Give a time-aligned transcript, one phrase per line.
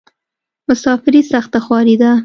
[0.69, 2.11] مسافري سخته خواری ده.